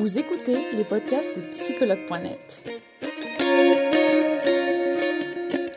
[0.00, 2.64] Vous écoutez les podcasts de psychologue.net.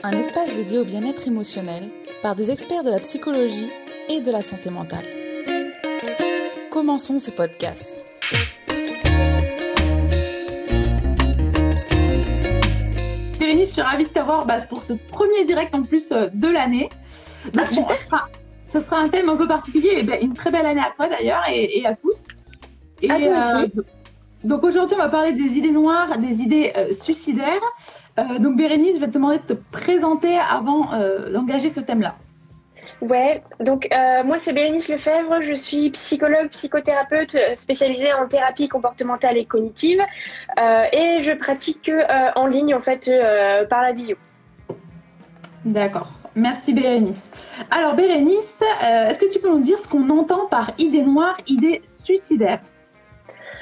[0.02, 1.90] Un espace dédié au bien-être émotionnel
[2.22, 3.70] par des experts de la psychologie
[4.08, 5.04] et de la santé mentale.
[6.72, 7.94] Commençons ce podcast.
[13.38, 16.48] Bérénice, je suis ravie de t'avoir bah, pour ce premier direct en plus euh, de
[16.48, 16.90] l'année.
[17.58, 18.30] Ah, super.
[18.68, 21.10] ce, sera, un thème un peu particulier, et ben, une très belle année à toi
[21.10, 22.24] d'ailleurs et, à tous.
[23.02, 23.72] Et, à toi aussi.
[23.80, 23.84] Euh,
[24.44, 27.62] donc aujourd'hui, on va parler des idées noires, des idées euh, suicidaires.
[28.40, 30.90] donc Bérénice, je vais te demander de te présenter avant
[31.32, 32.16] d'engager ce thème-là.
[33.02, 38.68] Ouais, donc euh, moi c'est Bérénice Lefebvre, je suis psychologue, psychothérapeute euh, spécialisée en thérapie
[38.68, 40.02] comportementale et cognitive
[40.60, 41.92] euh, et je pratique
[42.36, 43.10] en ligne en fait
[43.70, 44.16] par la visio.
[45.66, 47.30] D'accord, merci Bérénice.
[47.72, 51.82] Alors Bérénice, est-ce que tu peux nous dire ce qu'on entend par idée noire, idée
[51.84, 52.60] suicidaire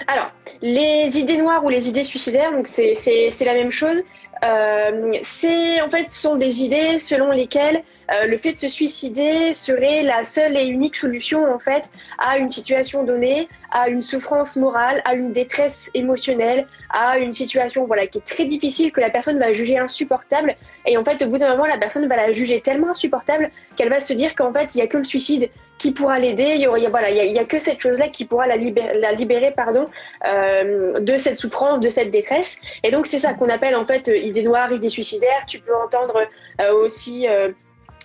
[0.08, 4.04] alors, les idées noires ou les idées suicidaires, donc c'est la même chose.
[4.44, 9.54] Euh, c'est en fait sont des idées selon lesquelles euh, le fait de se suicider
[9.54, 14.56] serait la seule et unique solution en fait à une situation donnée, à une souffrance
[14.56, 19.10] morale, à une détresse émotionnelle, à une situation voilà qui est très difficile que la
[19.10, 22.32] personne va juger insupportable et en fait au bout d'un moment la personne va la
[22.32, 25.50] juger tellement insupportable qu'elle va se dire qu'en fait il y a que le suicide
[25.82, 26.54] qui pourra l'aider.
[26.56, 29.90] Il y, a, voilà, il y, a, que cette chose-là qui pourra la libérer, pardon,
[30.28, 32.62] euh, de cette souffrance, de cette détresse.
[32.84, 35.44] Et donc c'est ça qu'on appelle en fait idée noire, idée suicidaire.
[35.48, 36.22] Tu peux entendre
[36.62, 37.50] euh, aussi euh,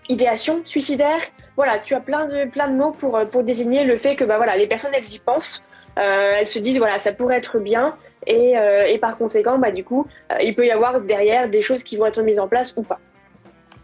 [0.09, 1.21] idéation suicidaire.
[1.57, 4.37] Voilà, tu as plein de, plein de mots pour, pour désigner le fait que bah,
[4.37, 5.63] voilà, les personnes, elles y pensent.
[5.97, 7.97] elles se disent, voilà, ça pourrait être bien.
[8.27, 8.55] Et,
[8.89, 10.07] et par conséquent, bah, du coup,
[10.43, 12.99] il peut y avoir derrière des choses qui vont être mises en place ou pas.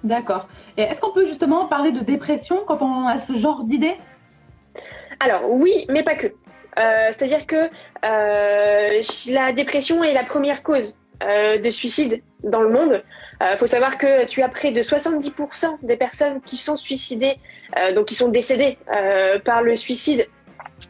[0.04, 0.48] D'accord.
[0.76, 3.96] Et est-ce qu'on peut justement parler de dépression quand on a ce genre d'idée?
[5.20, 6.26] Alors oui, mais pas que.
[6.26, 7.68] Euh, c'est-à-dire que
[8.04, 13.04] euh, la dépression est la première cause euh, de suicide dans le monde.
[13.50, 17.36] Il faut savoir que tu as près de 70% des personnes qui sont suicidées,
[17.94, 18.78] donc qui sont décédées
[19.44, 20.28] par le suicide,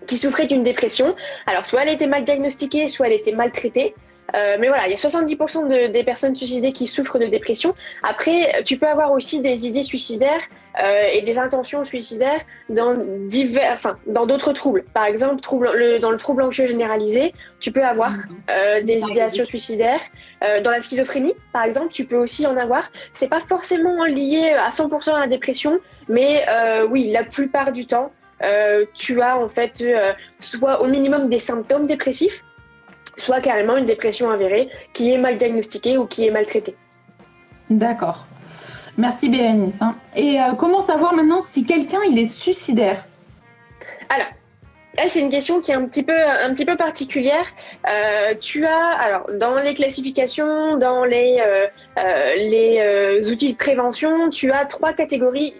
[0.06, 1.16] qui souffraient d'une dépression.
[1.46, 3.94] Alors soit elle était mal diagnostiquée, soit elle était mal traitée.
[4.34, 7.74] Euh, mais voilà, il y a 70% des personnes suicidées qui souffrent de dépression.
[8.02, 10.40] Après, tu peux avoir aussi des idées suicidaires
[10.82, 12.40] euh, et des intentions suicidaires
[12.70, 12.96] dans
[13.28, 14.84] divers, enfin, dans d'autres troubles.
[14.94, 18.26] Par exemple, trouble, le, dans le trouble anxieux généralisé, tu peux avoir mhm.
[18.50, 20.00] euh, des idéations suicidaires.
[20.64, 22.90] dans la schizophrénie, par exemple, tu peux aussi en avoir.
[23.12, 25.78] C'est pas forcément lié à 100% à la dépression,
[26.08, 26.44] mais
[26.90, 28.10] oui, la plupart du temps,
[28.94, 29.84] tu as en fait
[30.40, 32.42] soit au minimum des symptômes dépressifs
[33.18, 36.76] soit carrément une dépression avérée qui est mal diagnostiquée ou qui est maltraitée.
[37.70, 38.26] D'accord.
[38.98, 39.80] Merci Bérénice.
[39.80, 39.96] Hein.
[40.14, 43.04] Et euh, comment savoir maintenant si quelqu'un il est suicidaire?
[44.08, 44.28] Alors,
[45.06, 47.46] C'est une question qui est un petit peu, un petit peu particulière.
[47.88, 51.66] Euh, tu as, alors, dans les classifications, dans les, euh,
[51.98, 55.54] euh outils de prévention, tu as trois catégories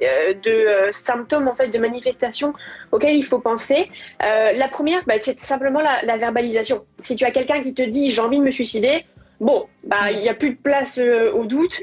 [0.45, 2.53] de symptômes, en fait, de manifestations
[2.91, 3.91] auxquelles il faut penser.
[4.21, 6.85] la première, bah, c'est simplement la, verbalisation.
[7.01, 9.07] Si tu as quelqu'un qui te dit j'ai envie de me suicider,
[9.41, 11.79] bon, bah, il n'y a plus de place au doute.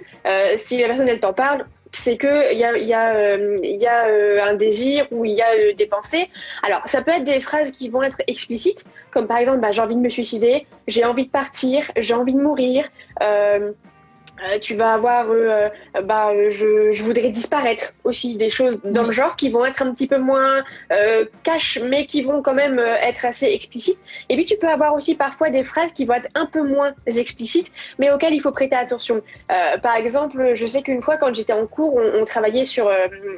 [0.58, 4.08] si la personne, t'en parle, c'est que il y a, y a, euh, y a
[4.08, 6.30] euh, un désir ou il y a euh, des pensées.
[6.64, 9.82] Alors, ça peut être des phrases qui vont être explicites, comme par exemple, bah, j'ai
[9.82, 12.86] envie de me suicider, j'ai envie de partir, j'ai envie de mourir.
[14.48, 15.68] Euh, tu vas avoir, euh,
[15.98, 19.82] euh, bah, je, je, voudrais disparaître aussi, des choses dans le genre qui vont être
[19.82, 20.64] un petit peu moins
[21.44, 24.00] cash, mais qui vont quand même être assez explicites.
[24.30, 26.94] Et puis tu peux avoir aussi parfois des phrases qui vont être un peu moins
[27.06, 29.22] explicites, mais auxquelles il faut prêter attention.
[29.82, 32.92] par exemple, je sais qu'une fois quand j'étais en cours, on, on travaillait sur,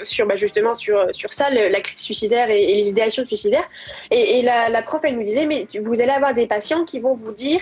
[0.03, 3.67] sur bah, justement sur, sur ça, la crise suicidaire et, et les idéations suicidaires.
[4.09, 6.99] Et, et la, la, prof, elle nous disait, mais vous allez avoir des patients qui
[6.99, 7.61] vont vous dire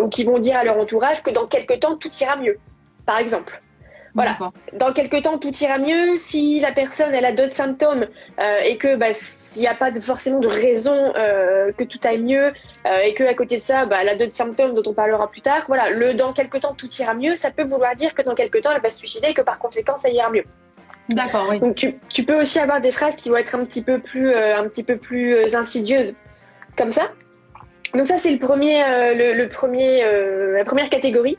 [0.00, 2.55] ou qui vont dire à leur entourage que dans quelques temps, tout ira mieux
[3.06, 3.60] par exemple.
[4.16, 4.38] Voilà.
[4.72, 6.16] Dans quelques temps, tout ira mieux.
[6.16, 8.06] Si la personne elle a d'autres symptômes
[8.40, 12.22] euh, et que bah, s'il n'y a pas forcément de raison euh, que tout aille
[12.22, 12.54] mieux
[12.86, 15.30] euh, et que à côté de ça, bah, elle a d'autres symptômes dont on parlera
[15.30, 15.64] plus tard.
[15.68, 18.62] Voilà, le dans quelques temps tout ira mieux, ça peut vouloir dire que dans quelques
[18.62, 20.44] temps elle va se suicider et que par conséquent ça ira mieux.
[21.10, 21.60] D'accord, oui.
[21.60, 24.34] Donc tu, tu, peux aussi avoir des phrases qui vont être un petit peu plus,
[24.34, 26.14] un petit peu plus insidieuses,
[26.76, 27.12] comme ça?
[27.94, 28.82] Donc ça c'est le premier,
[29.14, 30.02] le, le, premier,
[30.56, 31.38] la première catégorie.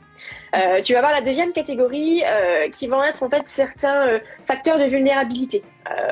[0.56, 4.18] Euh, tu vas avoir la deuxième catégorie euh, qui vont être en fait certains euh,
[4.46, 5.62] facteurs de vulnérabilité.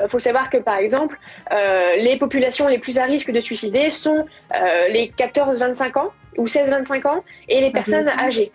[0.02, 1.18] Il faut savoir que par exemple,
[1.50, 4.24] les populations les plus à risque de suicider sont
[4.88, 8.50] les 14-25 ans ou 16-25 ans et les personnes âgées.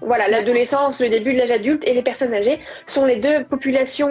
[0.00, 4.10] Voilà, l'adolescence, le début de l'âge adulte et les personnes âgées sont les deux populations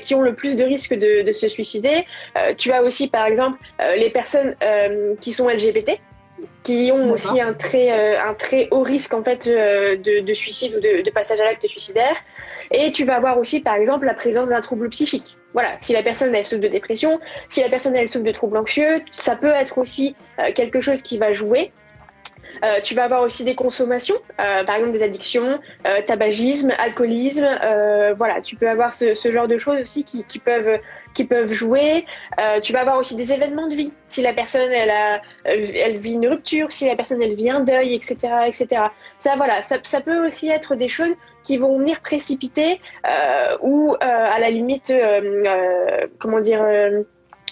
[0.00, 2.06] qui ont le plus de risques de, de se suicider.
[2.56, 3.58] tu as aussi par exemple
[3.96, 4.54] les personnes
[5.20, 6.00] qui sont LGBT,
[6.62, 11.02] qui ont aussi un très, un très haut risque en fait de, suicide ou de,
[11.02, 12.16] de passage à l'acte suicidaire.
[12.70, 15.36] Et tu vas avoir aussi, par exemple, la présence d'un trouble psychique.
[15.52, 17.18] Voilà, si la personne elle souffre de dépression,
[17.48, 20.14] si la personne elle souffre de troubles anxieux, ça peut être aussi
[20.54, 21.72] quelque chose qui va jouer.
[22.64, 27.48] Euh, tu vas avoir aussi des consommations, euh, par exemple des addictions, euh, tabagisme, alcoolisme.
[28.16, 30.78] voilà, tu peux avoir ce, ce, genre de choses aussi qui, qui peuvent
[31.14, 32.06] qui peuvent jouer.
[32.62, 33.92] tu vas avoir aussi des événements de vie.
[34.06, 37.60] Si la personne elle a, elle vit une rupture, si la personne elle vit un
[37.60, 38.16] deuil, etc.,
[38.46, 38.84] etc.
[39.18, 42.80] Ça voilà, ça, ça peut aussi être des choses qui vont venir précipiter
[43.62, 44.92] ou à la limite,
[46.18, 46.62] comment dire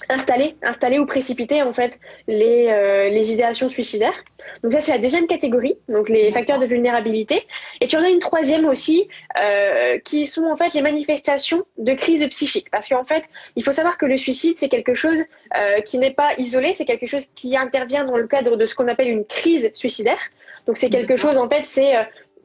[0.09, 4.15] installer, installer ou précipiter en fait les, euh, les idéations suicidaires.
[4.63, 7.47] Donc ça c'est la deuxième catégorie, donc les facteurs de vulnérabilité.
[7.81, 9.09] Et tu en as une troisième aussi,
[9.41, 12.71] euh, qui sont en fait les manifestations de crise psychique.
[12.71, 13.25] Parce qu'en fait,
[13.57, 15.25] il faut savoir que le suicide c'est quelque chose
[15.57, 18.75] euh, qui n'est pas isolé, c'est quelque chose qui intervient dans le cadre de ce
[18.75, 20.21] qu'on appelle une crise suicidaire.
[20.67, 21.93] Donc c'est quelque chose en fait, c'est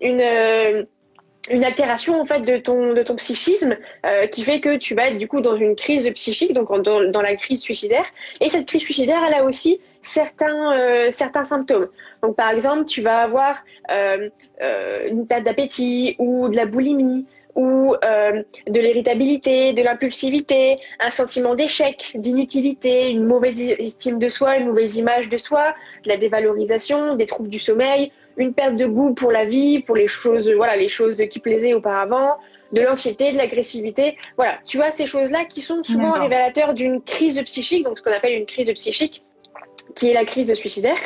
[0.02, 0.88] une
[1.50, 3.76] une altération en fait de ton de ton psychisme
[4.06, 7.10] euh, qui fait que tu vas être du coup dans une crise psychique donc dans,
[7.10, 8.06] dans la crise suicidaire.
[8.40, 11.88] Et cette crise suicidaire elle a aussi certains euh, certains symptômes.
[12.22, 14.30] Donc par exemple tu vas avoir euh,
[14.62, 21.12] euh une perte d'appétit ou de la boulimie ou euh, de l'irritabilité, de l'impulsivité, un
[21.12, 25.74] sentiment d'échec, d'inutilité, une mauvaise estime de soi, une mauvaise image de soi,
[26.04, 29.96] de la dévalorisation, des troubles du sommeil, une perte de goût pour la vie, pour
[29.96, 32.38] les choses, voilà, les choses qui plaisaient auparavant,
[32.72, 34.18] de l'anxiété, de l'agressivité.
[34.36, 38.12] Voilà, tu vois ces choses-là qui sont souvent révélateurs d'une crise psychique, donc ce qu'on
[38.12, 39.24] appelle une crise psychique
[39.96, 40.98] qui est la crise suicidaire.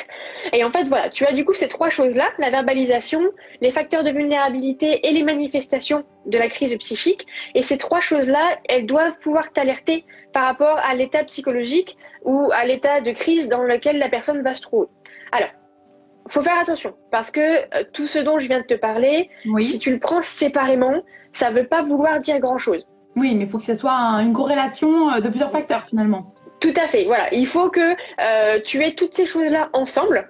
[0.53, 3.21] Et en fait, voilà, tu as du coup ces trois choses-là, la verbalisation,
[3.61, 7.25] les facteurs de vulnérabilité et les manifestations de la crise psychique.
[7.55, 12.65] Et ces trois choses-là, elles doivent pouvoir t'alerter par rapport à l'état psychologique ou à
[12.65, 14.87] l'état de crise dans lequel la personne va se trouver.
[15.31, 15.49] Alors,
[16.29, 19.29] faut faire attention parce que euh, tout ce dont je viens de te parler,
[19.61, 22.85] si tu le prends séparément, ça ne veut pas vouloir dire grand-chose.
[23.17, 26.33] Oui, mais il faut que ce soit une corrélation euh, de plusieurs facteurs finalement.
[26.59, 27.05] Tout à fait.
[27.05, 30.29] Voilà, il faut que euh, tu aies toutes ces choses-là ensemble.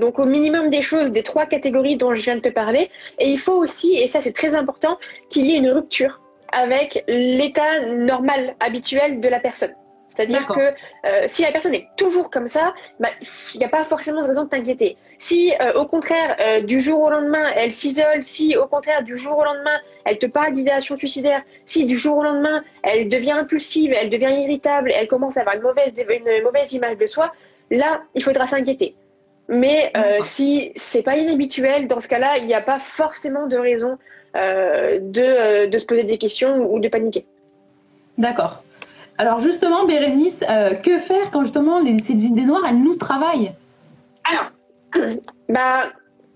[0.00, 2.90] donc au minimum des choses, des trois catégories dont je viens de te parler.
[3.18, 4.98] Et il faut aussi, et ça c'est très important,
[5.30, 6.20] qu'il y ait une rupture
[6.52, 9.74] avec l'état normal, habituel de la personne.
[10.10, 10.74] C'est-à-dire que
[11.06, 13.08] euh, si la personne est toujours comme ça, bah,
[13.54, 14.96] il n'y a pas forcément de raison de t'inquiéter.
[15.18, 19.16] Si euh, au contraire, euh, du jour au lendemain, elle s'isole, si au contraire, du
[19.16, 23.32] jour au lendemain, elle te parle d'idéation suicidaire, si du jour au lendemain, elle devient
[23.32, 27.32] impulsive, elle devient irritable, elle commence à avoir une mauvaise, une mauvaise image de soi,
[27.70, 28.96] là, il faudra s'inquiéter.
[29.48, 29.92] Mais
[30.22, 33.98] si c'est pas inhabituel, dans ce cas-là, il n'y a pas forcément de raison
[34.34, 37.26] de, de se poser des questions ou de paniquer.
[38.16, 38.62] D'accord.
[39.20, 43.52] Alors justement, Bérénice, euh, que faire quand justement ces idées noires, elles nous travaillent?
[44.24, 44.50] Alors,
[45.50, 45.90] bah,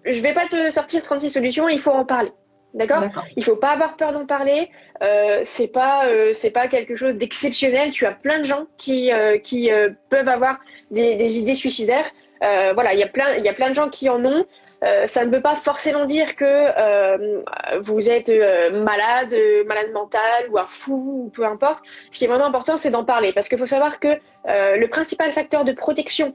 [0.05, 2.31] je vais pas te sortir 36 solutions, il faut en parler.
[2.75, 3.05] D'accord?
[3.39, 4.69] Il faut pas avoir peur d'en parler.
[5.03, 7.91] Euh, c'est pas euh, c'est pas quelque chose d'exceptionnel.
[7.91, 9.71] Tu as plein de gens qui euh, qui
[10.11, 10.59] peuvent avoir
[10.91, 12.11] des, des idées suicidaires.
[12.43, 14.45] voilà, il y a plein il y a plein de gens qui en ont.
[14.85, 17.43] Euh, ça ne veut pas forcément dire que euh,
[17.81, 19.35] vous êtes euh, malade,
[19.67, 21.83] malade mental ou un fou ou peu importe.
[22.11, 24.09] Ce qui est vraiment important, c'est d'en parler parce qu'il faut savoir que
[24.47, 26.35] le principal facteur de protection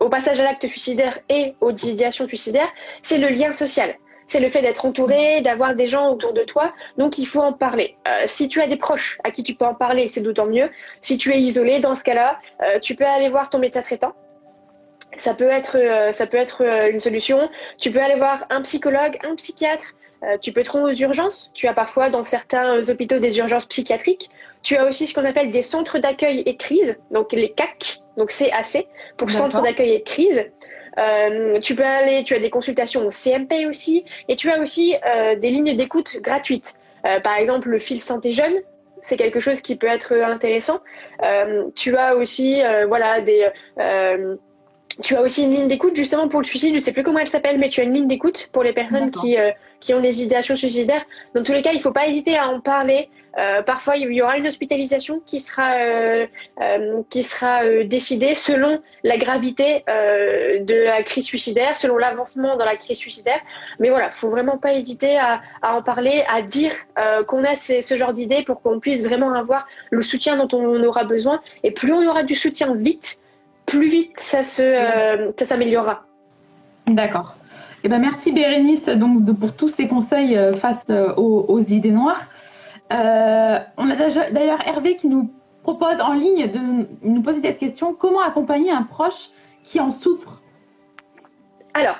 [0.00, 2.70] au passage à l'acte suicidaire et aux idéations suicidaires,
[3.02, 3.94] c'est le lien social.
[4.26, 6.72] C'est le fait d'être entouré, d'avoir des gens autour de toi.
[6.98, 7.96] Donc il faut en parler.
[8.26, 10.68] si tu as des proches à qui tu peux en parler, c'est d'autant mieux.
[11.00, 12.40] Si tu es isolé, dans ce cas-là,
[12.80, 14.14] tu peux aller voir ton médecin traitant
[15.20, 17.48] ça peut être, euh, ça peut être euh, une solution.
[17.78, 19.94] Tu peux aller voir un psychologue, un psychiatre.
[20.22, 21.50] Euh, tu peux te rendre aux urgences.
[21.54, 24.30] Tu as parfois dans certains hôpitaux des urgences psychiatriques.
[24.62, 28.00] Tu as aussi ce qu'on appelle des centres d'accueil et de crise, donc les CAC,
[28.16, 30.50] donc CAC, pour centre d'accueil et de crise.
[30.98, 34.96] Euh, tu peux aller, tu as des consultations au CMP aussi, et tu as aussi
[35.06, 36.74] euh, des lignes d'écoute gratuites.
[37.06, 38.54] Euh, par exemple, le fil santé jeune,
[39.02, 40.80] c'est quelque chose qui peut être intéressant.
[41.74, 43.46] tu as aussi, voilà, des
[45.02, 46.74] tu as aussi une ligne d'écoute justement pour le suicide.
[46.74, 49.10] Je sais plus comment elle s'appelle, mais tu as une ligne d'écoute pour les personnes
[49.10, 49.50] qui, euh,
[49.80, 51.02] qui ont des idéations suicidaires.
[51.34, 53.08] Dans tous les cas, il ne faut pas hésiter à en parler.
[53.38, 56.26] Euh, parfois, il y aura une hospitalisation qui sera euh,
[56.62, 62.64] euh qui sera euh, décidée selon la gravité de la crise suicidaire, selon l'avancement dans
[62.64, 63.40] la crise suicidaire.
[63.78, 66.72] Mais voilà, faut vraiment pas hésiter à, à en parler, à dire
[67.26, 70.82] qu'on a ce, ce genre d'idées pour qu'on puisse vraiment avoir le soutien dont on
[70.82, 71.40] aura besoin.
[71.62, 73.20] Et plus on aura du soutien vite,
[73.66, 76.04] plus vite ça se euh, ça s'améliorera.
[76.86, 77.36] D'accord.
[77.84, 82.22] Eh ben merci Bérénice donc pour tous ces conseils euh, face euh, aux, idées noires.
[82.90, 83.96] on a
[84.30, 85.30] d'ailleurs Hervé qui nous
[85.62, 86.60] propose en ligne de
[87.02, 89.30] nous poser cette question comment accompagner un proche
[89.64, 90.40] qui en souffre?
[91.74, 91.98] Alors,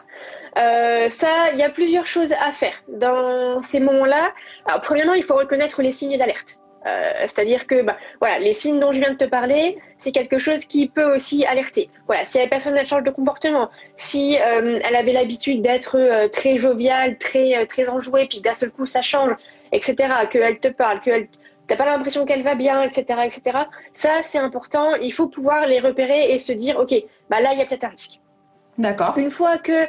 [0.54, 4.32] ça, il y a plusieurs choses à faire dans ces moments-là.
[4.66, 6.60] Alors, premièrement, il faut reconnaître les signes d'alerte.
[6.86, 10.38] Euh, c'est-à-dire que bah, voilà, les signes dont je viens de te parler, c'est quelque
[10.38, 11.90] chose qui peut aussi alerter.
[12.06, 16.28] Voilà, si la personne elle change de comportement, si euh, elle avait l'habitude d'être euh,
[16.28, 19.34] très joviale, très très enjouée, puis d'un seul coup ça change,
[19.72, 19.96] etc.
[20.30, 21.26] Qu'elle te parle, que
[21.66, 23.58] t'as pas l'impression qu'elle va bien, etc., etc.
[23.92, 24.94] Ça c'est important.
[24.96, 26.94] Il faut pouvoir les repérer et se dire, ok,
[27.30, 28.20] bah là il y a peut-être un risque.
[28.78, 29.14] D'accord.
[29.16, 29.86] Une fois que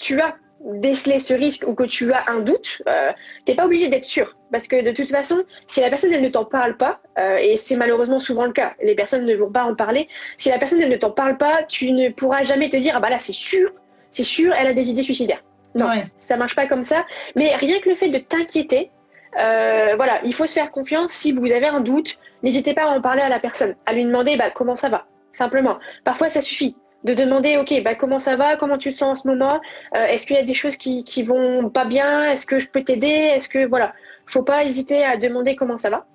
[0.00, 3.12] tu as déceler ce risque ou que tu as un doute, euh,
[3.44, 4.36] t'es pas obligé d'être sûr.
[4.50, 7.56] Parce que de toute façon, si la personne elle ne t'en parle pas, euh, et
[7.56, 10.80] c'est malheureusement souvent le cas, les personnes ne vont pas en parler, si la personne
[10.80, 13.34] elle ne t'en parle pas, tu ne pourras jamais te dire ah bah là c'est
[13.34, 13.70] sûr,
[14.10, 15.42] c'est sûr, elle a des idées suicidaires.
[15.74, 17.06] Non, ça marche pas comme ça.
[17.36, 18.90] Mais rien que le fait de t'inquiéter,
[19.38, 21.12] euh, voilà, il faut se faire confiance.
[21.12, 24.04] Si vous avez un doute, n'hésitez pas à en parler à la personne, à lui
[24.04, 25.78] demander bah, comment ça va, simplement.
[26.04, 28.56] Parfois ça suffit de demander ok bah comment ça va?
[28.56, 29.60] Comment tu te sens en ce moment?
[29.96, 32.30] Euh, est-ce qu'il y a des choses qui qui vont pas bien?
[32.30, 33.06] Est-ce que je peux t'aider?
[33.06, 33.94] Est-ce que voilà.
[34.26, 36.06] Faut pas hésiter à demander comment ça va.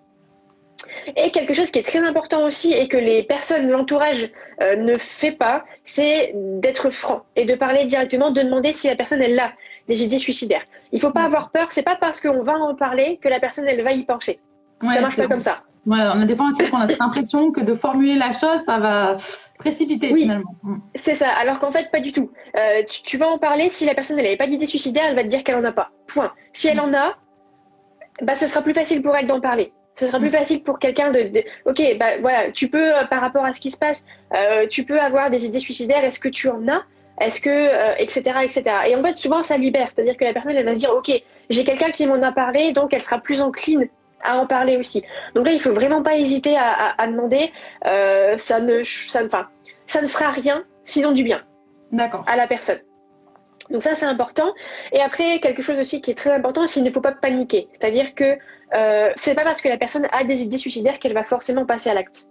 [1.16, 4.30] Et quelque chose qui est très important aussi et que les personnes l'entourage
[4.62, 8.96] euh, ne fait pas c'est d'être franc et de parler directement de demander si la
[8.96, 9.54] personne elle a
[9.88, 10.66] des idées suicidaires.
[10.92, 13.66] Il faut pas avoir peur c'est pas parce qu'on va en parler que la personne
[13.68, 14.40] elle va y penser.
[14.82, 17.60] Ça marche pas comme ça Ouais, on a des fois qu'on a cette impression que
[17.60, 19.18] de formuler la chose, ça va
[19.60, 20.56] précipiter oui, finalement.
[20.64, 20.78] Mm.
[20.96, 22.32] C'est ça, alors qu'en fait, pas du tout.
[22.58, 25.28] Euh, tu, vas en parler, si la personne n'avait pas d'idée suicidaire, elle va te
[25.28, 25.92] dire qu'elle en a pas.
[26.08, 26.32] Point.
[26.54, 26.82] Si elle mm.
[26.82, 27.18] en a,
[28.22, 29.74] bah, ce sera plus facile pour elle d'en parler.
[29.96, 30.34] Ce sera plus mm.
[30.34, 33.60] facile pour quelqu'un de, de, Ok, bah voilà, tu peux, euh, par rapport à ce
[33.60, 36.84] qui se passe, euh, tu peux avoir des idées suicidaires, est-ce que tu en as?
[37.20, 38.02] Est-ce que.
[38.02, 38.64] etc., etc.
[38.88, 39.90] Et en fait, souvent, ça libère.
[39.94, 41.12] C'est-à-dire que la personne, elle va se dire Ok,
[41.50, 43.90] j'ai quelqu'un qui m'en a parlé, donc elle sera plus encline
[44.24, 45.04] à en parler aussi.
[45.36, 47.52] Donc là, il faut vraiment pas hésiter à, demander.
[47.86, 51.42] Euh, ça ne, ça, enfin, ça ne fera rien, sinon du bien.
[52.26, 52.80] À la personne.
[53.70, 54.54] Donc ça, c'est important.
[54.92, 57.68] Et après, quelque chose aussi qui est très important, c'est qu'il ne faut pas paniquer.
[57.74, 58.38] C'est-à-dire que
[58.76, 61.90] euh, c'est pas parce que la personne a des idées suicidaires qu'elle va forcément passer
[61.90, 62.28] à l'acte.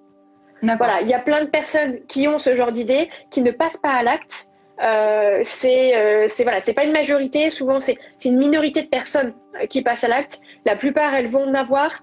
[0.62, 3.78] Voilà, il y a plein de personnes qui ont ce genre d'idées, qui ne passent
[3.78, 4.46] pas à l'acte.
[4.82, 7.50] Euh, c'est euh, voilà, c'est pas une majorité.
[7.50, 9.34] Souvent, c'est une minorité de personnes
[9.68, 10.40] qui passent à l'acte.
[10.66, 12.02] La plupart, elles vont en avoir.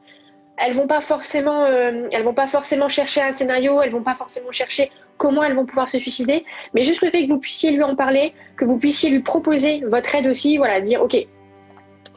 [0.57, 3.81] Elles vont pas forcément, euh, elles vont pas forcément chercher un scénario.
[3.81, 6.45] Elles vont pas forcément chercher comment elles vont pouvoir se suicider.
[6.73, 9.83] Mais juste le fait que vous puissiez lui en parler, que vous puissiez lui proposer
[9.87, 11.15] votre aide aussi, voilà, dire ok,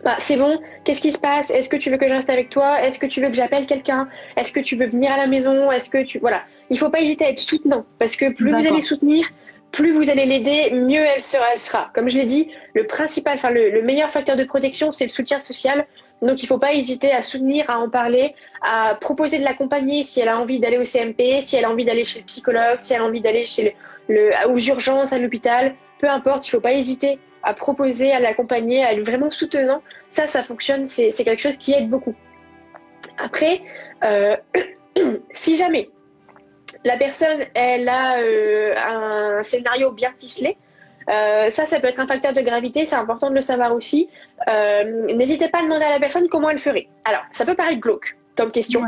[0.05, 1.51] bah, c'est bon, qu'est-ce qui se passe?
[1.51, 2.83] Est-ce que tu veux que je reste avec toi?
[2.83, 4.09] Est-ce que tu veux que j'appelle quelqu'un?
[4.37, 5.71] Est-ce que tu veux venir à la maison?
[5.71, 8.67] Est-ce que tu voilà, il faut pas hésiter à être soutenant parce que plus vous
[8.67, 9.27] allez soutenir,
[9.71, 11.91] plus vous allez l'aider, mieux elle sera, elle sera.
[11.95, 15.39] Comme je l'ai dit, le principal, enfin le, meilleur facteur de protection, c'est le soutien
[15.39, 15.87] social.
[16.23, 20.05] Donc il ne faut pas hésiter à soutenir, à en parler, à proposer de l'accompagner
[20.05, 22.79] si elle a envie d'aller au CMP, si elle a envie d'aller chez le psychologue,
[22.79, 23.75] si elle a envie d'aller chez
[24.09, 28.21] le, aux urgences, à l'hôpital, peu importe, il ne faut pas hésiter à proposer, à
[28.21, 29.83] l'accompagner, à être vraiment soutenant.
[30.11, 32.15] Ça, ça fonctionne, c'est quelque chose qui aide beaucoup.
[33.19, 33.61] Après,
[34.05, 34.37] euh,
[35.33, 35.91] si jamais
[36.85, 40.57] la personne, elle a euh, un scénario bien ficelé.
[41.09, 44.09] Euh, ça, ça peut être un facteur de gravité, c'est important de le savoir aussi.
[44.49, 46.89] Euh, n'hésitez pas à demander à la personne comment elle ferait.
[47.05, 48.83] Alors, ça peut paraître glauque comme question,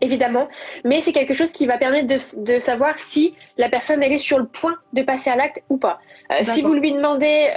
[0.00, 0.48] évidemment,
[0.84, 4.38] mais c'est quelque chose qui va permettre de, savoir si la personne elle est sur
[4.38, 6.00] le point de passer à l'acte ou pas.
[6.42, 7.50] si vous lui demandez,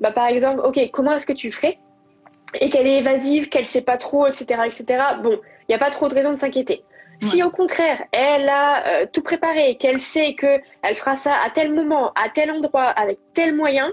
[0.00, 1.78] bah, par exemple, ok, comment est-ce que tu ferais?
[2.60, 5.02] Et qu'elle est évasive, qu'elle sait pas trop, etc., etc.
[5.22, 5.38] Bon,
[5.68, 6.82] il n'y a pas trop de raison de s'inquiéter.
[7.20, 11.72] Si au contraire, elle a euh, tout préparé, qu'elle sait qu'elle fera ça à tel
[11.72, 13.92] moment, à tel endroit, avec tel moyen,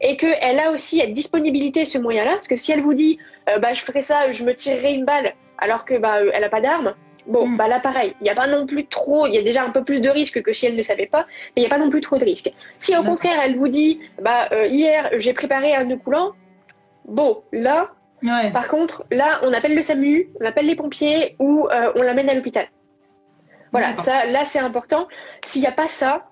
[0.00, 3.58] et qu'elle a aussi la disponibilité ce moyen-là, parce que si elle vous dit euh,
[3.58, 6.60] bah, je ferai ça, je me tirerai une balle, alors que bah, elle n'a pas
[6.60, 6.94] d'arme,
[7.26, 7.56] bon, mm.
[7.56, 9.70] bah là pareil, il n'y a pas non plus trop, il y a déjà un
[9.70, 11.78] peu plus de risques que si elle ne savait pas, mais il n'y a pas
[11.78, 12.52] non plus trop de risques.
[12.78, 16.32] Si au contraire elle vous dit bah, euh, hier j'ai préparé un nœud coulant,
[17.04, 17.90] bon, là,
[18.52, 22.28] par contre, là, on appelle le SAMU, on appelle les pompiers ou euh, on l'amène
[22.28, 22.66] à l'hôpital.
[23.72, 25.08] Voilà, ça, là, c'est important.
[25.44, 26.28] S'il n'y a pas ça,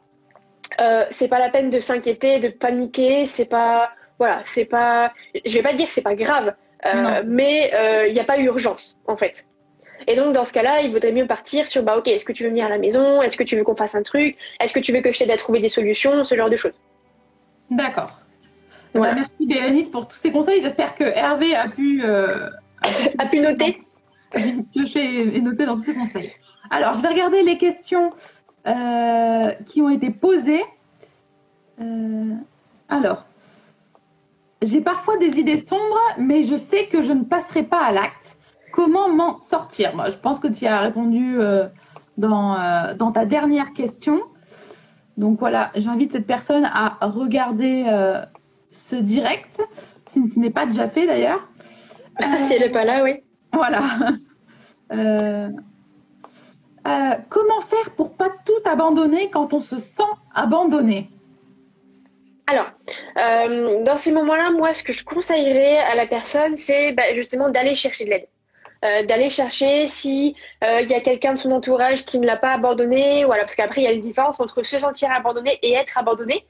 [0.81, 3.27] euh, c'est pas la peine de s'inquiéter, de paniquer.
[3.27, 5.13] C'est pas, voilà, c'est pas.
[5.45, 6.55] Je vais pas dire que c'est pas grave,
[6.87, 9.47] euh, mais euh, il n'y a pas urgence en fait.
[10.07, 12.45] Et donc dans ce cas-là, il vaudrait mieux partir sur bah ok, est-ce que tu
[12.45, 13.21] veux venir à la maison?
[13.21, 14.37] Est-ce que tu veux qu'on fasse un truc?
[14.61, 16.25] Est-ce que tu veux que je t'aide à trouver des solutions?
[16.25, 16.73] Ce genre de choses.
[17.71, 18.20] D'accord.
[18.95, 20.61] Merci Bérénice pour tous ces conseils.
[20.61, 22.49] J'espère que Hervé a pu, euh,
[23.19, 23.81] a, pu noter.
[24.73, 26.33] Piocher et noter dans tous ces conseils.
[26.71, 28.13] Alors, je vais regarder les questions
[28.67, 30.65] euh, qui ont été posées.
[31.81, 32.35] Euh,
[32.89, 33.25] alors,
[34.63, 38.37] j'ai parfois des idées sombres, mais je sais que je ne passerai pas à l'acte.
[38.73, 39.97] Comment m'en sortir?
[39.97, 41.39] Moi, Je pense que tu as répondu
[42.19, 44.21] dans, dans ta dernière question.
[45.17, 47.85] Donc voilà, j'invite cette personne à regarder
[48.71, 49.63] ce direct,
[50.11, 51.49] si ce n'est pas déjà fait d'ailleurs.
[52.43, 53.23] si elle n'est pas là, oui.
[53.53, 53.83] Voilà.
[57.29, 60.03] comment faire pour pas tout abandonner quand on se sent
[60.35, 61.11] abandonné?
[62.51, 62.67] Alors,
[63.19, 67.49] euh, dans ces moments-là, moi, ce que je conseillerais à la personne, c'est bah, justement
[67.49, 68.27] d'aller chercher de l'aide.
[68.85, 70.35] Euh, d'aller chercher si
[70.65, 73.55] euh, il y a quelqu'un de son entourage qui ne l'a pas abandonné, voilà, parce
[73.55, 76.47] qu'après il y a une différence entre se sentir abandonné et être abandonné.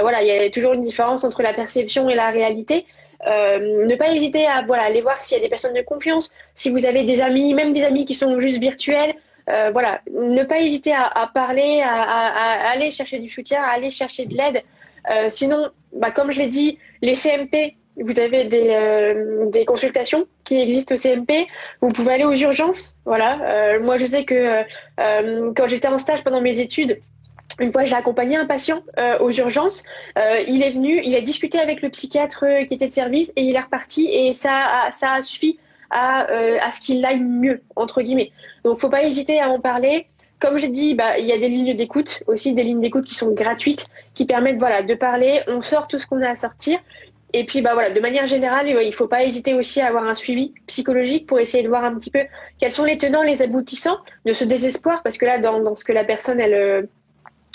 [0.00, 2.86] Voilà, il y a toujours une différence entre la perception et la réalité.
[3.26, 6.70] ne pas hésiter à voilà aller voir s'il y a des personnes de confiance, si
[6.70, 9.14] vous avez des amis, même des amis qui sont juste virtuels.
[9.46, 14.34] voilà, ne pas hésiter à, parler, à, aller chercher du soutien, à aller chercher de
[14.34, 14.62] l'aide.
[15.10, 20.26] Euh, sinon, bah, comme je l'ai dit, les CMP, vous avez des, euh, des, consultations
[20.44, 21.46] qui existent au CMP.
[21.80, 22.96] Vous pouvez aller aux urgences.
[23.04, 23.40] Voilà.
[23.42, 24.62] Euh, moi, je sais que
[24.96, 27.00] quand j'étais en stage pendant mes études,
[27.60, 28.82] une fois, j'ai accompagné un patient
[29.20, 29.82] aux urgences.
[30.48, 33.54] il est venu, il a discuté avec le psychiatre qui était de service et il
[33.54, 35.58] est reparti et ça ça a suffi
[35.90, 36.26] à,
[36.62, 38.32] à ce qu'il aille mieux entre guillemets.
[38.64, 40.06] Donc, faut pas hésiter à en parler.
[40.38, 43.14] Comme j'ai dit, bah, il y a des lignes d'écoute aussi, des lignes d'écoute qui
[43.14, 45.40] sont gratuites, qui permettent voilà, de parler.
[45.46, 46.80] On sort tout ce qu'on a à sortir.
[47.32, 50.04] Et puis, bah voilà, de manière générale, il ne faut pas hésiter aussi à avoir
[50.04, 52.20] un suivi psychologique pour essayer de voir un petit peu
[52.58, 55.92] quels sont les tenants, les aboutissants de ce désespoir, parce que là, dans, ce que
[55.92, 56.82] la personne elle, euh,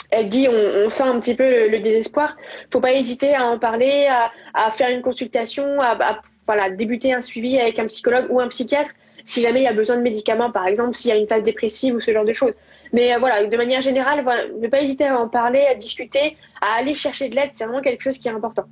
[0.09, 2.37] elle dit, on, sent un petit peu le, le désespoir.
[2.71, 4.07] Faut pas hésiter à en parler,
[4.53, 8.91] à, faire une consultation, à, voilà, débuter un suivi avec un psychologue ou un psychiatre
[9.25, 11.43] si jamais il y a besoin de médicaments, par exemple, s'il y a une phase
[11.43, 12.53] dépressive ou ce genre de choses.
[12.93, 14.23] Mais euh, voilà, de manière générale,
[14.59, 17.81] ne pas hésiter à en parler, à discuter, à aller chercher de l'aide, c'est vraiment
[17.81, 18.63] quelque chose qui est important.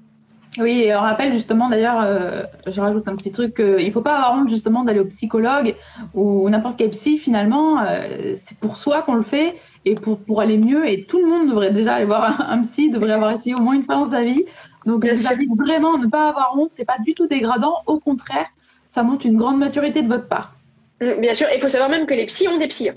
[0.57, 4.01] Oui, et on rappelle justement d'ailleurs, euh, je rajoute un petit truc, il ne faut
[4.01, 5.75] pas avoir honte justement d'aller au psychologue
[6.13, 10.41] ou n'importe quel psy finalement, euh, c'est pour soi qu'on le fait et pour, pour
[10.41, 13.55] aller mieux et tout le monde devrait déjà aller voir un, psy, devrait avoir essayé
[13.55, 14.45] au moins une fois dans sa vie.
[14.85, 17.75] Donc je vous invite vraiment à ne pas avoir honte, c'est pas du tout dégradant,
[17.85, 18.47] au contraire,
[18.87, 20.53] ça montre une grande maturité de votre part.
[21.01, 22.89] Mm, bien sûr, il faut savoir même que les psys ont des psys.
[22.89, 22.95] Hein.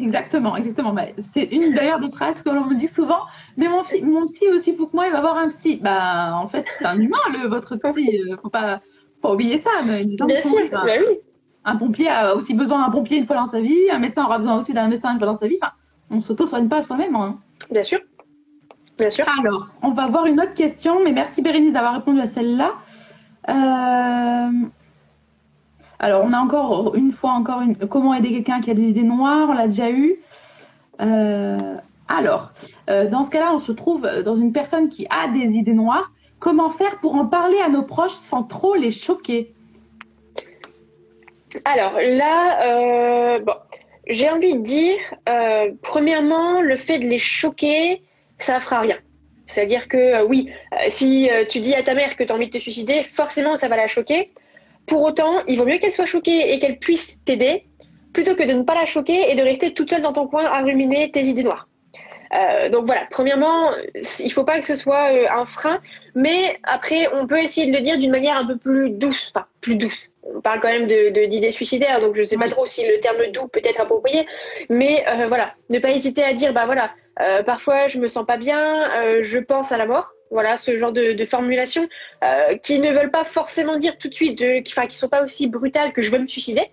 [0.00, 0.92] Exactement, exactement.
[0.92, 3.22] Bah, c'est une d'ailleurs des phrases que l'on me dit souvent.
[3.56, 5.80] Mais mon, mon psy aussi pour que moi, il va avoir un psy.
[5.82, 8.20] Bah, en fait, c'est un humain, le, votre psy.
[8.30, 8.80] Euh, faut pas,
[9.20, 9.70] pas oublier ça.
[9.86, 11.18] Mais Bien sûr, bah oui.
[11.64, 13.90] Un pompier a aussi besoin d'un pompier une fois dans sa vie.
[13.90, 15.58] Un médecin aura besoin aussi d'un médecin une fois dans sa vie.
[15.60, 15.72] Enfin,
[16.10, 17.16] on s'auto-soigne pas soi-même.
[17.16, 17.38] Hein.
[17.70, 18.00] Bien sûr.
[18.98, 19.26] Bien sûr.
[19.40, 21.02] Alors, on va voir une autre question.
[21.04, 22.72] Mais merci Bérénice d'avoir répondu à celle-là.
[23.48, 24.50] Euh,
[25.98, 29.02] alors, on a encore une fois encore une, comment aider quelqu'un qui a des idées
[29.02, 30.16] noires, on l'a déjà eu.
[31.00, 31.76] Euh,
[32.08, 32.52] alors,
[32.90, 36.10] euh, dans ce cas-là, on se trouve dans une personne qui a des idées noires.
[36.40, 39.54] Comment faire pour en parler à nos proches sans trop les choquer?
[41.64, 43.54] Alors là, bon,
[44.08, 44.98] j'ai envie de dire,
[45.82, 48.02] premièrement, le fait de les choquer,
[48.38, 48.96] ça fera rien.
[49.48, 50.50] C'est-à-dire que oui,
[50.88, 53.68] si tu dis à ta mère que tu as envie de te suicider, forcément, ça
[53.68, 54.30] va la choquer.
[54.86, 57.64] Pour autant, il vaut mieux qu'elle soit choquée et qu'elle puisse t'aider
[58.12, 60.44] plutôt que de ne pas la choquer et de rester toute seule dans ton coin
[60.46, 61.68] à ruminer tes idées noires.
[62.34, 65.80] Euh, donc voilà, premièrement, il ne faut pas que ce soit euh, un frein,
[66.14, 69.46] mais après, on peut essayer de le dire d'une manière un peu plus douce, enfin
[69.60, 70.08] plus douce.
[70.22, 73.26] On parle quand même d'idées suicidaires, donc je ne sais pas trop si le terme
[73.32, 74.26] doux peut être approprié,
[74.68, 76.92] mais euh, voilà, ne pas hésiter à dire, bah voilà,
[77.44, 81.12] parfois je me sens pas bien, je pense à la mort, voilà, ce genre de,
[81.12, 81.88] de formulations
[82.24, 85.08] euh, qui ne veulent pas forcément dire tout de suite, de, qui, enfin, qui sont
[85.08, 86.70] pas aussi brutales que je veux me suicider.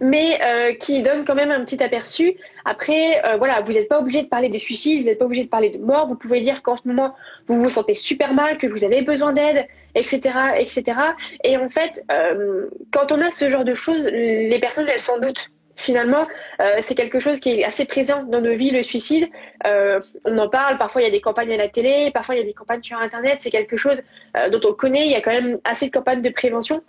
[0.00, 2.34] Mais euh, qui donnent quand même un petit aperçu.
[2.64, 5.44] Après, euh, voilà, vous n'êtes pas obligé de parler de suicide, vous n'êtes pas obligé
[5.44, 6.06] de parler de mort.
[6.06, 7.14] Vous pouvez dire qu'en ce moment,
[7.46, 10.20] vous vous sentez super mal, que vous avez besoin d'aide, etc.,
[10.58, 10.84] etc.
[11.44, 15.18] Et en fait, euh, quand on a ce genre de choses, les personnes, elles s'en
[15.18, 16.26] doutent finalement,
[16.80, 19.28] c'est quelque chose qui est assez présent dans nos vies, le suicide.
[19.62, 22.40] On en parle, parfois il y a des campagnes à la télé, parfois il y
[22.40, 24.00] a des campagnes sur Internet, c'est quelque chose
[24.50, 26.82] dont on connaît, il y a quand même assez de campagnes de prévention.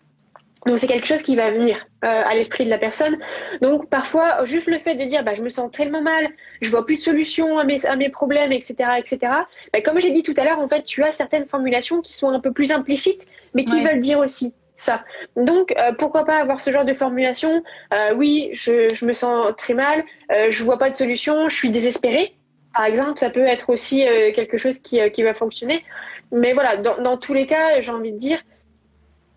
[0.66, 3.18] Donc c'est quelque chose qui va venir à l'esprit de la personne.
[3.62, 6.30] Donc parfois, juste le fait de dire bah, je me sens tellement mal,
[6.62, 8.90] je vois plus de solution à mes, à mes problèmes, etc.
[8.98, 9.32] etc.
[9.72, 12.30] Bah, comme j'ai dit tout à l'heure, en fait, tu as certaines formulations qui sont
[12.30, 15.04] un peu plus implicites, mais qui veulent dire aussi ça.
[15.36, 19.74] Donc, euh, pourquoi pas avoir ce genre de formulation euh, Oui, je, me sens très
[19.74, 22.36] mal, euh, je vois pas de solution, je suis désespérée.
[22.74, 25.84] Par exemple, ça peut être aussi quelque chose qui, va fonctionner.
[26.32, 28.40] Mais voilà, dans, tous les cas, j'ai envie de dire,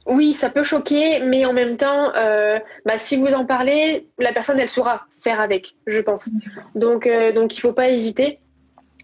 [0.06, 2.12] oui, ça peut choquer, mais en même temps,
[2.84, 6.28] bah, si vous en parlez, la personne, elle saura faire avec, je pense.
[6.74, 8.40] Donc, donc il faut pas hésiter.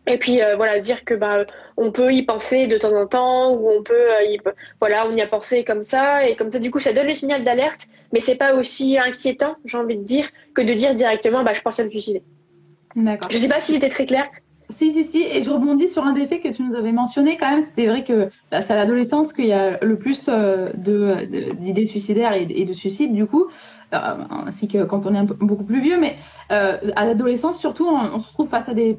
[0.07, 1.45] Et puis euh, voilà, dire que bah
[1.77, 4.39] on peut y penser de temps en temps ou on peut euh, y,
[4.81, 7.15] voilà, on y a pensé comme ça et comme ça du coup ça donne le
[7.15, 11.43] signal d'alerte, mais c'est pas aussi inquiétant, j'ai envie de dire, que de dire directement
[11.43, 12.23] bah je pense à me suicider.
[12.95, 13.31] D'accord.
[13.31, 14.29] Je sais pas si c'était très clair,
[14.71, 15.23] Si, si, si.
[15.23, 17.63] Et je rebondis sur un des faits que tu nous avais mentionné quand même.
[17.63, 20.71] C'était vrai que c'est à l'adolescence qu'il y a le plus euh,
[21.55, 23.47] d'idées suicidaires et, de suicides, du coup,
[23.95, 23.99] euh,
[24.47, 26.01] ainsi que quand on est beaucoup plus vieux.
[26.01, 26.17] Mais
[26.51, 28.99] euh, à l'adolescence, surtout, on, se retrouve face à des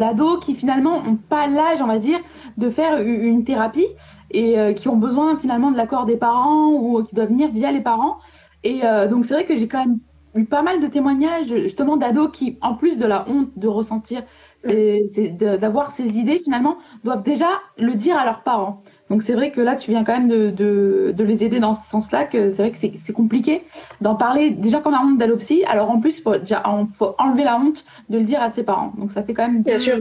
[0.00, 2.20] ados qui finalement n'ont pas l'âge, on va dire,
[2.56, 3.86] de faire une thérapie
[4.30, 7.80] et qui ont besoin finalement de l'accord des parents ou qui doivent venir via les
[7.80, 8.18] parents.
[8.64, 9.98] Et donc c'est vrai que j'ai quand même
[10.34, 14.22] eu pas mal de témoignages justement d'ados qui, en plus de la honte de ressentir
[14.62, 18.82] c'est d'avoir ces idées finalement, doivent déjà le dire à leurs parents.
[19.10, 21.74] Donc c'est vrai que là, tu viens quand même de, de, de les aider dans
[21.74, 23.62] ce sens-là, que c'est vrai que c'est compliqué
[24.00, 24.50] d'en parler.
[24.50, 26.62] Déjà qu'on a honte d'allopsie, alors en plus, il faut, déjà,
[26.96, 28.92] faut enlever la honte de le dire à ses parents.
[28.98, 30.00] Donc ça fait quand même Bien deux, sûr.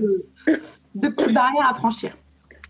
[0.95, 2.17] deux petites barrières à franchir.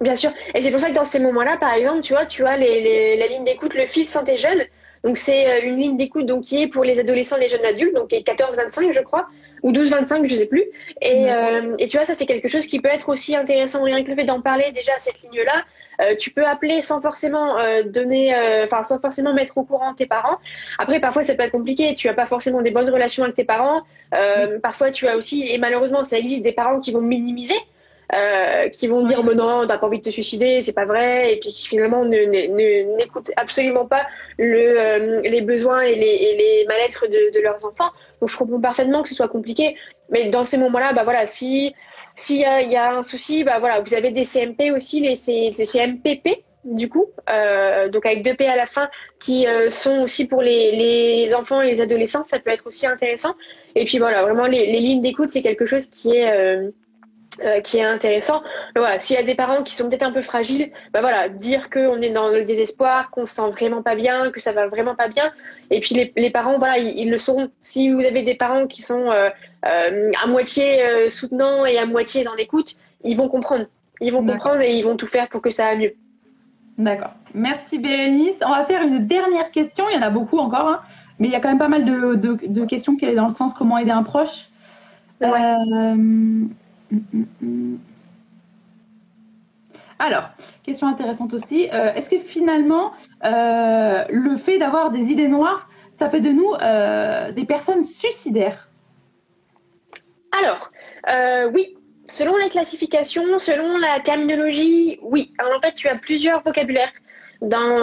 [0.01, 0.31] Bien sûr.
[0.53, 2.81] Et c'est pour ça que dans ces moments-là, par exemple, tu vois, tu as les,
[2.81, 4.59] les, la ligne d'écoute, le fil santé jeune.
[5.05, 7.93] Donc c'est euh, une ligne d'écoute donc qui est pour les adolescents, les jeunes adultes,
[7.93, 9.27] donc qui est 14-25 je crois,
[9.65, 10.63] ou 12-25, je sais plus.
[11.01, 13.81] Et, euh, et, tu vois, ça c'est quelque chose qui peut être aussi intéressant.
[13.81, 15.65] Rien que le fait d'en parler déjà à cette ligne-là,
[16.01, 19.95] euh, tu peux appeler sans forcément euh, donner, euh, enfin sans forcément mettre au courant
[19.95, 20.37] tes parents.
[20.77, 21.95] Après, parfois ça peut être compliqué.
[21.95, 23.81] Tu as pas forcément des bonnes relations avec tes parents.
[24.61, 27.55] Parfois, tu as aussi, et malheureusement, ça existe des parents qui vont minimiser.
[28.13, 31.33] Euh, qui vont dire mais non t'as pas envie de te suicider c'est pas vrai.
[31.33, 34.05] Et puis qui finalement n'écoutent absolument pas
[34.37, 37.91] le, les besoins et les, et les mal-être de, de, leurs enfants.
[38.21, 39.75] Donc je comprends parfaitement que ce soit compliqué.
[40.09, 41.73] Mais dans ces moments là bah voilà si
[42.13, 45.15] s'il y a, y a, un souci bah voilà vous avez des CMP aussi les,
[45.57, 48.89] les CMPP du coup, euh, donc avec deux P à la fin,
[49.19, 52.87] qui euh, sont aussi pour les, les, enfants et les adolescents, ça peut être aussi
[52.87, 53.35] intéressant.
[53.75, 56.71] Et puis voilà, vraiment les, les lignes d'écoute, c'est quelque chose qui est euh,
[57.43, 58.41] euh, qui est intéressant.
[58.75, 61.69] voilà, s'il y a des parents qui sont peut-être un peu fragiles, bah voilà, dire
[61.69, 64.95] qu'on est dans le désespoir, qu'on se sent vraiment pas bien, que ça va vraiment
[64.95, 65.31] pas bien.
[65.69, 67.49] Et puis les, les parents, voilà, ils, le sauront.
[67.61, 69.29] Si vous avez des parents qui sont euh,
[69.65, 73.65] euh, à moitié soutenants et à moitié dans l'écoute, ils vont comprendre.
[74.01, 75.93] Ils vont comprendre et ils vont tout faire pour que ça aille mieux.
[76.77, 77.11] D'accord.
[77.33, 78.39] Merci Bérénice.
[78.45, 79.85] On va faire une dernière question.
[79.89, 80.81] Il y en a beaucoup encore, hein.
[81.19, 83.27] mais il y a quand même pas mal de, de, de questions qui sont dans
[83.27, 84.49] le sens comment aider un proche.
[89.97, 90.29] Alors,
[90.63, 91.69] question intéressante aussi.
[91.71, 92.91] Euh, est-ce que finalement,
[93.23, 98.69] euh, le fait d'avoir des idées noires, ça fait de nous euh, des personnes suicidaires?
[100.39, 100.71] Alors,
[101.53, 101.77] oui.
[102.07, 105.33] Selon les classifications, selon la terminologie, oui.
[105.39, 106.91] Alors, en fait, tu as plusieurs vocabulaires
[107.49, 107.79] dans,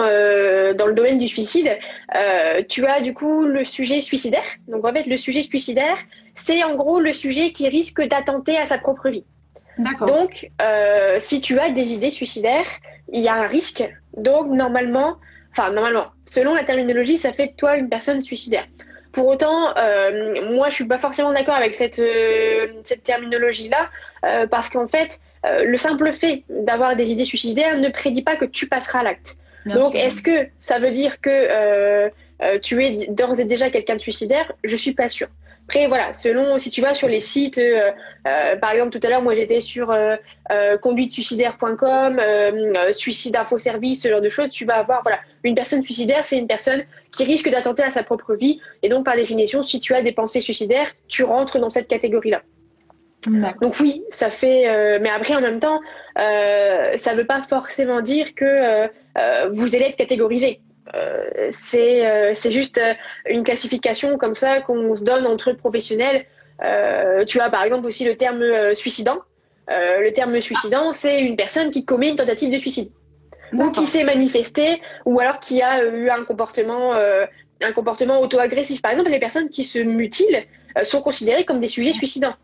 [0.73, 1.77] dans le domaine du suicide.
[2.69, 4.45] tu as du coup le sujet suicidaire.
[4.67, 5.97] Donc, en fait, le sujet suicidaire,
[6.35, 9.25] c'est en gros le sujet qui risque d'attenter à sa propre vie.
[10.07, 12.67] Donc, euh, si tu as des idées suicidaires,
[13.11, 13.83] il y a un risque.
[14.17, 15.17] Donc, normalement,
[15.51, 18.65] enfin, normalement, selon la terminologie, ça fait de toi une personne suicidaire.
[19.11, 23.89] Pour autant, euh, moi, je suis pas forcément d'accord avec cette, euh, cette terminologie-là,
[24.25, 28.35] euh, parce qu'en fait, euh, le simple fait d'avoir des idées suicidaires ne prédit pas
[28.35, 29.37] que tu passeras à l'acte.
[29.65, 32.09] Donc, est-ce que ça veut dire que
[32.59, 34.51] tu es d'ores et déjà quelqu'un de suicidaire?
[34.63, 35.29] Je suis pas sûre.
[35.65, 37.91] Après, voilà, selon si tu vas sur les sites, euh,
[38.27, 40.15] euh, par exemple, tout à l'heure, moi j'étais sur euh,
[40.51, 42.21] euh conduitesuicidaire.com,
[42.91, 46.37] suicide info service, ce genre de choses, tu vas avoir, voilà, une personne suicidaire, c'est
[46.37, 48.59] une personne qui risque d'attenter à sa propre vie.
[48.81, 52.41] Et donc, par définition, si tu as des pensées suicidaires, tu rentres dans cette catégorie-là.
[53.61, 55.79] Donc oui, ça fait, mais après en même temps,
[56.15, 58.87] ça ne veut pas forcément dire que
[59.53, 60.59] vous allez être catégorisé.
[60.95, 62.93] Euh, c'est euh, c'est juste euh,
[63.29, 66.25] une classification comme ça qu'on se donne entre professionnels.
[67.27, 68.43] tu as par exemple aussi le terme
[68.75, 69.19] suicidant.
[69.67, 72.89] le terme suicidant, c'est une personne qui commet une tentative de suicide
[73.53, 76.93] ou qui s'est manifesté ou alors qui a eu un comportement
[77.69, 78.81] un comportement auto-agressif.
[78.81, 80.43] Par exemple, les personnes qui se mutilent
[80.83, 82.35] sont considérées comme des sujets suicidants.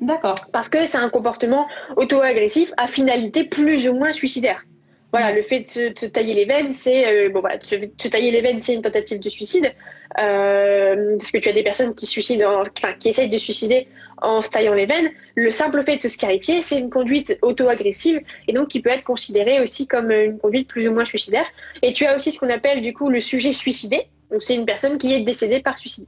[0.00, 0.36] D'accord.
[0.52, 4.64] Parce que c'est un comportement auto-agressif à finalité plus ou moins suicidaire.
[5.12, 8.42] Voilà, le fait de se, tailler les veines, c'est euh, bon voilà, te, tailler les
[8.42, 9.72] veines, c'est une tentative de suicide,
[10.20, 13.88] euh, parce que tu as des personnes qui suicident, enfin qui essayent de suicider
[14.20, 15.10] en se taillant les veines.
[15.34, 19.04] Le simple fait de se scarifier, c'est une conduite auto-agressive et donc qui peut être
[19.04, 21.46] considérée aussi comme une conduite plus ou moins suicidaire.
[21.82, 24.66] Et tu as aussi ce qu'on appelle du coup le sujet suicidé, donc c'est une
[24.66, 26.06] personne qui est décédée par suicide.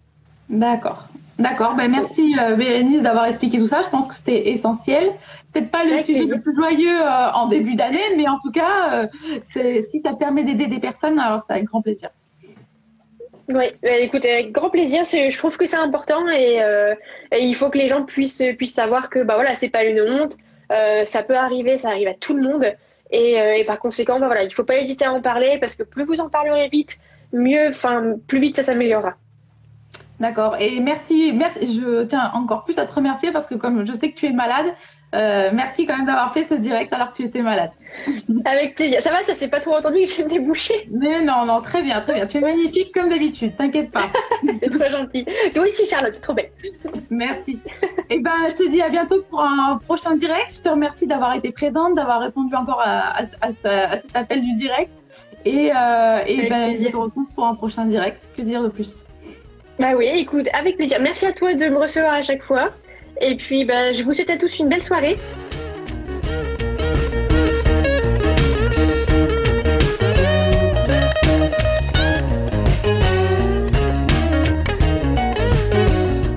[0.49, 1.09] D'accord.
[1.39, 3.83] D'accord, ben merci euh, Bérénice d'avoir expliqué tout ça.
[3.83, 5.13] Je pense que c'était essentiel.
[5.53, 9.05] Peut-être pas le sujet le plus joyeux euh, en début d'année, mais en tout cas,
[9.05, 12.11] euh, si ça permet d'aider des personnes, alors c'est avec grand plaisir.
[13.49, 15.05] Oui, bah, écoute, avec grand plaisir.
[15.05, 16.61] Je trouve que c'est important et,
[17.33, 20.37] il faut que les gens puissent, puissent savoir que bah voilà, c'est pas une honte.
[21.07, 22.67] ça peut arriver, ça arrive à tout le monde.
[23.13, 26.05] Et, par conséquent, bah, voilà, il faut pas hésiter à en parler parce que plus
[26.05, 26.99] vous en parlerez vite,
[27.33, 29.15] mieux, enfin, plus vite ça s'améliorera.
[30.21, 30.57] D'accord.
[30.59, 31.81] Et merci, merci.
[31.81, 34.33] Je tiens encore plus à te remercier parce que comme je sais que tu es
[34.33, 34.75] malade,
[35.15, 37.71] Euh, merci quand même d'avoir fait ce direct alors que tu étais malade.
[38.45, 39.01] Avec plaisir.
[39.01, 42.03] Ça va, ça s'est pas trop entendu que j'étais bouchée Mais non, non, très bien,
[42.03, 42.27] très bien.
[42.27, 44.11] Tu es magnifique comme d'habitude, t'inquiète pas.
[44.61, 45.25] C'est trop gentil.
[45.55, 46.51] Toi aussi, Charlotte, trop belle.
[47.09, 47.59] Merci.
[48.11, 50.55] Et eh ben, je te dis à bientôt pour un prochain direct.
[50.59, 55.07] Je te remercie d'avoir été présente, d'avoir répondu encore à, cet appel du direct.
[55.47, 58.29] Et, euh, et ben, je te retrouve pour un prochain direct.
[58.35, 59.05] Plaisir de plus?
[59.79, 60.99] Bah oui, écoute, avec plaisir.
[61.01, 62.73] Merci à toi de me recevoir à chaque fois.
[63.21, 65.17] Et puis, bah, je vous souhaite à tous une belle soirée.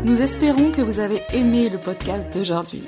[0.03, 2.87] Nous espérons que vous avez aimé le podcast d'aujourd'hui.